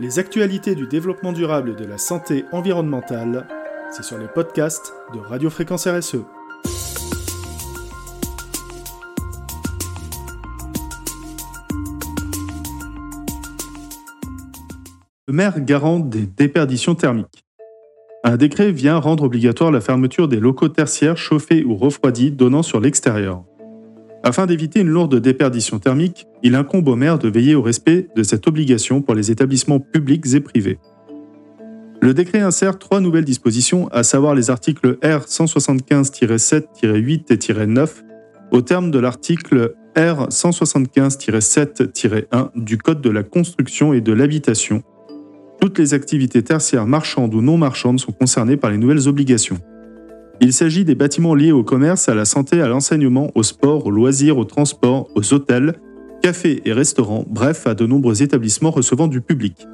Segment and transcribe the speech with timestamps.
[0.00, 3.48] Les actualités du développement durable et de la santé environnementale,
[3.90, 6.18] c'est sur les podcasts de Radio Fréquence RSE.
[15.26, 17.44] Le maire garant des déperditions thermiques.
[18.22, 22.78] Un décret vient rendre obligatoire la fermeture des locaux tertiaires chauffés ou refroidis donnant sur
[22.78, 23.42] l'extérieur.
[24.24, 28.22] Afin d'éviter une lourde déperdition thermique, il incombe au maire de veiller au respect de
[28.22, 30.78] cette obligation pour les établissements publics et privés.
[32.00, 38.04] Le décret insère trois nouvelles dispositions, à savoir les articles R 175-7-8 et 9,
[38.52, 44.82] au terme de l'article R 175-7-1 du Code de la construction et de l'habitation.
[45.60, 49.58] Toutes les activités tertiaires marchandes ou non marchandes sont concernées par les nouvelles obligations.
[50.40, 53.90] Il s'agit des bâtiments liés au commerce, à la santé, à l'enseignement, au sport, aux
[53.90, 55.80] loisirs, au transport, aux hôtels,
[56.22, 59.66] cafés et restaurants, bref, à de nombreux établissements recevant du public.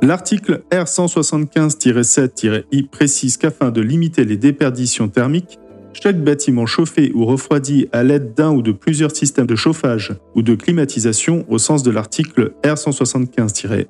[0.00, 5.58] L'article R175-7-I précise qu'afin de limiter les déperditions thermiques,
[5.92, 10.42] chaque bâtiment chauffé ou refroidi à l'aide d'un ou de plusieurs systèmes de chauffage ou
[10.42, 13.86] de climatisation au sens de l'article R175-1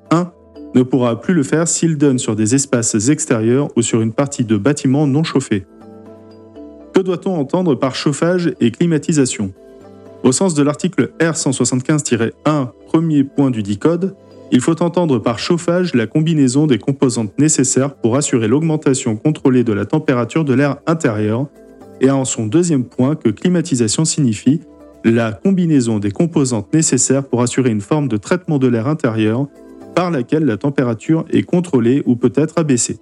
[0.75, 4.45] ne pourra plus le faire s'il donne sur des espaces extérieurs ou sur une partie
[4.45, 5.65] de bâtiments non chauffés.
[6.95, 9.51] Que doit-on entendre par chauffage et climatisation?
[10.23, 12.31] Au sens de l'article R175-1,
[12.87, 14.15] premier point du dit code,
[14.49, 19.73] il faut entendre par chauffage la combinaison des composantes nécessaires pour assurer l'augmentation contrôlée de
[19.73, 21.47] la température de l'air intérieur,
[21.99, 24.61] et en son deuxième point que climatisation signifie
[25.03, 29.47] la combinaison des composantes nécessaires pour assurer une forme de traitement de l'air intérieur
[29.95, 32.99] par laquelle la température est contrôlée ou peut être abaissée.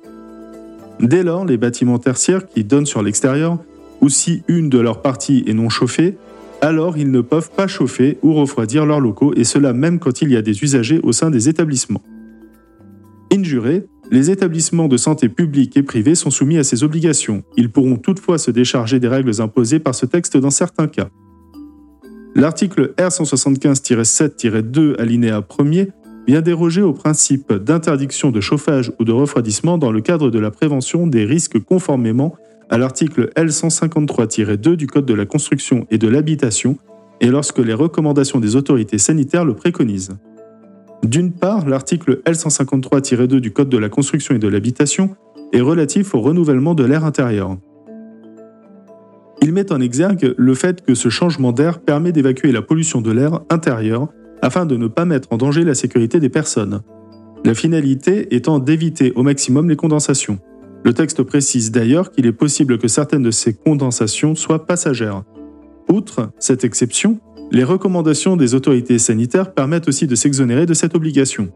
[1.00, 3.60] Dès lors, les bâtiments tertiaires qui donnent sur l'extérieur
[4.02, 6.18] ou si une de leurs parties est non chauffée,
[6.62, 10.32] alors ils ne peuvent pas chauffer ou refroidir leurs locaux, et cela même quand il
[10.32, 12.02] y a des usagers au sein des établissements.
[13.32, 17.44] Injurés, les établissements de santé publics et privés sont soumis à ces obligations.
[17.58, 21.10] Ils pourront toutefois se décharger des règles imposées par ce texte dans certains cas.
[22.36, 25.90] L'article R175-7-2 alinéa 1er
[26.28, 30.52] vient déroger au principe d'interdiction de chauffage ou de refroidissement dans le cadre de la
[30.52, 32.36] prévention des risques conformément
[32.70, 36.78] à l'article L153-2 du Code de la construction et de l'habitation
[37.22, 40.18] et lorsque les recommandations des autorités sanitaires le préconisent.
[41.04, 45.16] D'une part, l'article L153-2 du Code de la construction et de l'habitation
[45.52, 47.58] est relatif au renouvellement de l'air intérieur.
[49.42, 53.12] Il met en exergue le fait que ce changement d'air permet d'évacuer la pollution de
[53.12, 54.08] l'air intérieur
[54.42, 56.82] afin de ne pas mettre en danger la sécurité des personnes.
[57.46, 60.40] La finalité étant d'éviter au maximum les condensations.
[60.84, 65.24] Le texte précise d'ailleurs qu'il est possible que certaines de ces condensations soient passagères.
[65.90, 67.20] Outre cette exception,
[67.52, 71.50] les recommandations des autorités sanitaires permettent aussi de s'exonérer de cette obligation.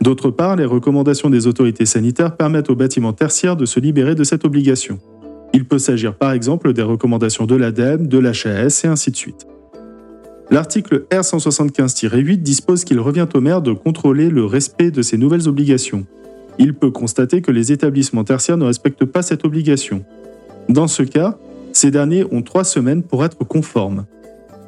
[0.00, 4.24] D'autre part, les recommandations des autorités sanitaires permettent aux bâtiments tertiaires de se libérer de
[4.24, 4.98] cette obligation.
[5.52, 9.46] Il peut s'agir par exemple des recommandations de l'ADEME, de l'HAS et ainsi de suite.
[10.50, 16.06] L'article R175-8 dispose qu'il revient au maire de contrôler le respect de ces nouvelles obligations
[16.58, 20.04] il peut constater que les établissements tertiaires ne respectent pas cette obligation.
[20.68, 21.38] Dans ce cas,
[21.72, 24.06] ces derniers ont trois semaines pour être conformes.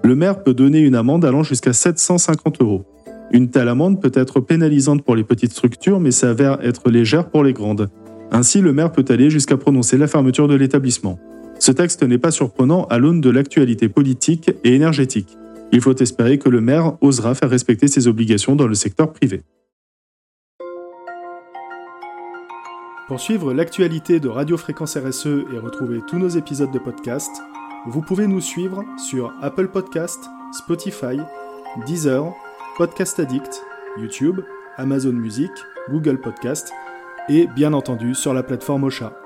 [0.03, 2.85] Le maire peut donner une amende allant jusqu'à 750 euros.
[3.33, 7.45] Une telle amende peut être pénalisante pour les petites structures mais s'avère être légère pour
[7.45, 7.89] les grandes.
[8.31, 11.19] Ainsi, le maire peut aller jusqu'à prononcer la fermeture de l'établissement.
[11.59, 15.39] Ce texte n'est pas surprenant à l'aune de l'actualité politique et énergétique.
[15.71, 19.43] Il faut espérer que le maire osera faire respecter ses obligations dans le secteur privé.
[23.09, 27.31] Pour suivre l'actualité de Radio Fréquence RSE et retrouver tous nos épisodes de podcast,
[27.87, 31.19] vous pouvez nous suivre sur Apple Podcast, Spotify,
[31.85, 32.33] Deezer,
[32.77, 33.65] Podcast Addict,
[33.99, 34.41] YouTube,
[34.77, 35.51] Amazon Music,
[35.91, 36.73] Google Podcast
[37.29, 39.22] et bien entendu sur la plateforme Ocha.